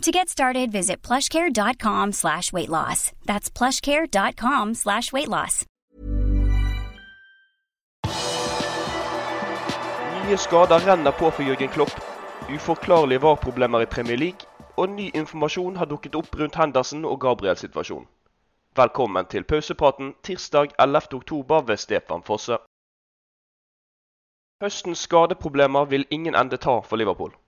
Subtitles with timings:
[0.00, 3.12] To get started, visit plushcare.com slash weight loss.
[3.26, 5.66] That's plushcare.com slash weight loss.
[10.24, 11.92] Nye skader renner på for Jørgen Klopp.
[12.48, 14.40] Uforklarlige VAR-problemer i Premier League.
[14.76, 18.06] Og ny informasjon har dukket opp rundt Henderson og Gabriels situasjon.
[18.76, 21.12] Velkommen til pausepraten tirsdag 11.
[21.12, 22.56] oktober ved Stefan Fosse.
[24.64, 27.39] Høstens skadeproblemer vil ingen ende ta for Liverpool.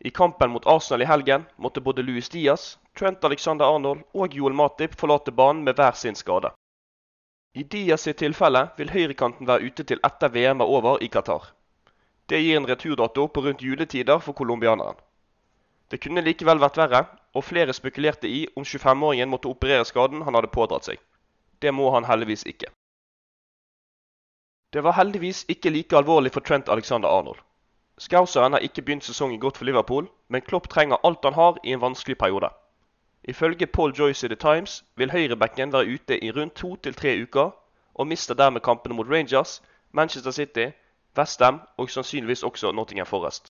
[0.00, 4.54] I kampen mot Arsenal i helgen måtte både Louis Diaz, Trent Alexander Arnold og Joel
[4.56, 6.52] Matip forlate banen med hver sin skade.
[7.52, 11.50] I Diaz sitt tilfelle vil høyrekanten være ute til etter VM er over i Qatar.
[12.30, 14.96] Det gir en returdato på rundt juletider for colombianeren.
[15.90, 17.00] Det kunne likevel vært verre,
[17.34, 21.00] og flere spekulerte i om 25-åringen måtte operere skaden han hadde pådratt seg.
[21.60, 22.70] Det må han heldigvis ikke.
[24.72, 27.42] Det var heldigvis ikke like alvorlig for Trent Alexander Arnold.
[28.00, 31.72] Scouseren har ikke begynt sesongen godt for Liverpool, men Klopp trenger alt han har i
[31.72, 32.48] en vanskelig periode.
[33.24, 37.12] Ifølge Paul Joyce i The Times vil høyrebacken være ute i rundt to til tre
[37.22, 37.50] uker,
[37.94, 39.62] og mister dermed kampene mot Rangers,
[39.92, 40.70] Manchester City,
[41.18, 43.46] Westham og sannsynligvis også Nottingham Forest.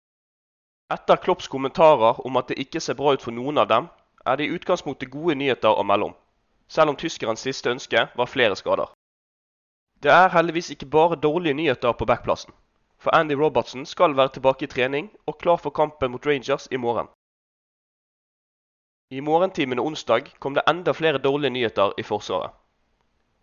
[0.93, 3.89] Etter Klopps kommentarer om at det ikke ser bra ut for noen av dem,
[4.27, 6.15] er det i utgangspunktet gode nyheter å melde om,
[6.69, 8.93] selv om tyskerens siste ønske var flere skader.
[10.03, 12.53] Det er heldigvis ikke bare dårlige nyheter på backplassen,
[13.05, 16.77] for Andy Robertson skal være tilbake i trening og klar for kampen mot Rangers i
[16.77, 17.07] morgen.
[19.11, 22.51] I morgentimene onsdag kom det enda flere dårlige nyheter i Forsvaret.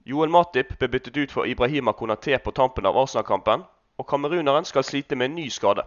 [0.05, 3.63] Joel Matip ble byttet ut for Ibrahima Konaté på tampen av Arsenal-kampen,
[3.97, 5.85] og kameruneren skal slite med en ny skade.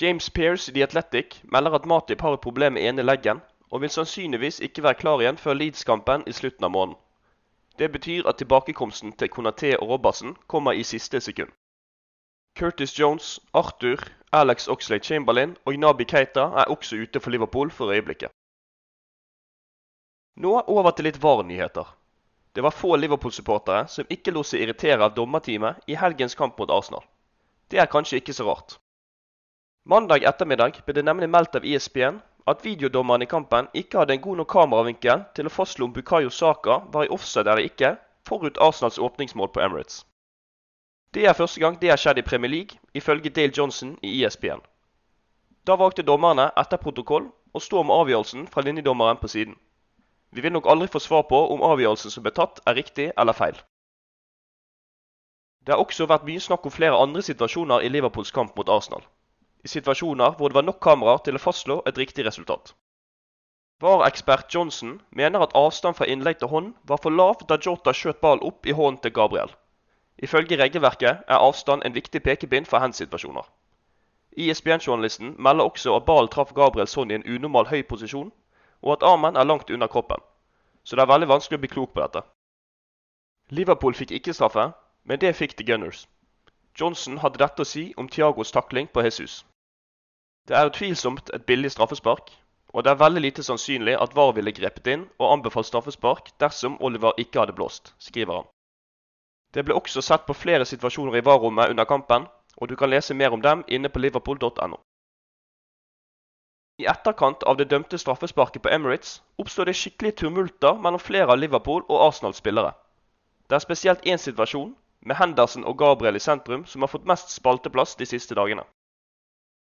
[0.00, 3.80] James Pearce i The Athletic melder at Matip har et problem med ene leggen, og
[3.80, 7.00] vil sannsynligvis ikke være klar igjen før Leeds-kampen i slutten av måneden.
[7.78, 11.48] Det betyr at tilbakekomsten til Konaté og Robertsen kommer i siste sekund.
[12.54, 14.00] Curtis Jones, Arthur,
[14.32, 18.30] Alex Oxlade Chamberlain og Nabi Keita er også ute for Liverpool for øyeblikket.
[20.36, 21.88] Nå over til litt VAR-nyheter.
[22.54, 26.70] Det var få Liverpool-supportere som ikke lot seg irritere av dommerteamet i helgens kamp mot
[26.70, 27.04] Arsenal.
[27.70, 28.78] Det er kanskje ikke så rart.
[29.86, 32.18] Mandag ettermiddag ble det nemlig meldt av ESPN
[32.50, 36.30] at videodommeren i kampen ikke hadde en god nok kameravinkel til å fastslå om Bukayo
[36.34, 37.94] Saka var i offside eller ikke
[38.26, 40.02] forut Arsenals åpningsmål på Emirates.
[41.14, 44.60] Det er første gang det har skjedd i Premier League, ifølge Dale Johnson i ISBN.
[45.66, 49.56] Da valgte dommerne etter protokoll å stå med avgjørelsen fra linjedommeren på siden.
[50.30, 53.34] Vi vil nok aldri få svar på om avgjørelsen som ble tatt, er riktig eller
[53.34, 53.58] feil.
[55.66, 59.02] Det har også vært mye snakk om flere andre situasjoner i Liverpools kamp mot Arsenal.
[59.64, 62.72] I situasjoner hvor det var nok kameraer til å fastslå et riktig resultat.
[63.82, 68.22] VAR-ekspert Johnson mener at avstand fra innlegg til hånd var for lav da Jota skjøt
[68.22, 69.52] ball opp i hånden til Gabriel.
[70.22, 73.46] Ifølge regelverket er avstand en viktig pekepinn for hands-situasjoner.
[74.36, 78.32] ISBN-journalisten melder også at ballen traff Gabriels hånd i en unormal høy posisjon,
[78.82, 80.20] og at armen er langt under kroppen.
[80.84, 82.22] Så det er veldig vanskelig å bli klok på dette.
[83.50, 84.70] Liverpool fikk ikke straffe,
[85.04, 86.06] men det fikk The Gunners.
[86.80, 89.40] Johnson hadde dette å si om Thiagos takling på Jesus.
[90.48, 92.30] Det er utvilsomt et billig straffespark,
[92.74, 96.78] og det er veldig lite sannsynlig at VAR ville grepet inn og anbefalt straffespark dersom
[96.80, 98.50] Oliver ikke hadde blåst, skriver han.
[99.54, 102.26] Det ble også sett på flere situasjoner i VAR-rommet under kampen,
[102.56, 104.78] og du kan lese mer om dem inne på liverpool.no.
[106.80, 111.40] I etterkant av det dømte straffesparket på Emirates oppstod det skikkelige tumulter mellom flere av
[111.42, 112.72] Liverpool og Arsenals spillere.
[113.48, 117.32] Det er spesielt én situasjon, med Henderson og Gabriel i sentrum, som har fått mest
[117.34, 118.64] spalteplass de siste dagene.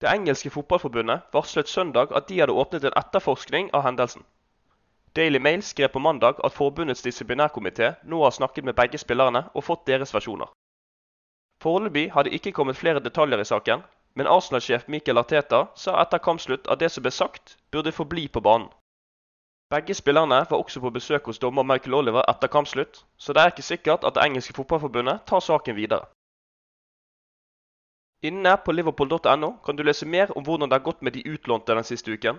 [0.00, 4.24] Det engelske fotballforbundet varslet søndag at de hadde åpnet en etterforskning av hendelsen.
[5.18, 9.64] Daily Mail skrev på mandag at forbundets disiplinærkomité nå har snakket med begge spillerne og
[9.66, 10.46] fått deres versjoner.
[11.62, 13.82] Foreløpig har det ikke kommet flere detaljer i saken,
[14.14, 18.42] men Arsenal-sjef Michael Arteta sa etter kampslutt at det som ble sagt, burde forbli på
[18.46, 18.68] banen.
[19.74, 23.52] Begge spillerne var også på besøk hos dommer Michael Oliver etter kampslutt, så det er
[23.52, 26.06] ikke sikkert at det engelske fotballforbundet tar saken videre.
[28.22, 31.74] Inne på liverpool.no kan du lese mer om hvordan det har gått med de utlånte
[31.74, 32.38] den siste uken,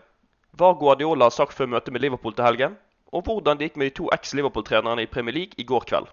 [0.58, 2.78] hva Guardiola har sagt før møtet med Liverpool til helgen,
[3.14, 6.08] og hvordan det gikk med de to eks-Liverpool-trenerne i Premier League i går kveld.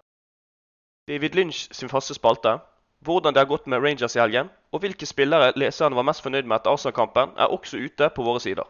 [1.08, 2.58] David Lynch sin faste spalte,
[3.04, 6.48] hvordan det har gått med Rangers i helgen, og hvilke spillere leserne var mest fornøyd
[6.48, 8.64] med etter Arsenal-kampen, er også ute på våre sider.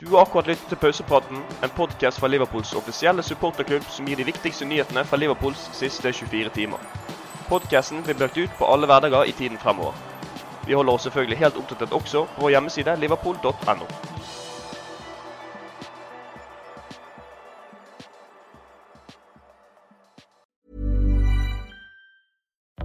[0.00, 4.24] Du har akkurat lyttet til Pausepraten, en podkast fra Liverpools offisielle supporterklubb som gir de
[4.24, 6.86] viktigste nyhetene fra Liverpools siste 24 timer.
[7.48, 9.92] Podkasten blir brakt ut på alle hverdager i tiden fremover.
[10.66, 14.09] Vi holder oss selvfølgelig helt oppdatert også på vår hjemmeside liverpool.no.